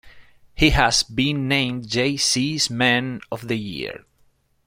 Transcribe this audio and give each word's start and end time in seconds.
He 0.55 0.71
has 0.71 1.03
been 1.03 1.47
named 1.47 1.83
Jaycees 1.87 2.71
Man 2.71 3.21
of 3.31 3.47
the 3.47 3.55
Year. 3.55 4.03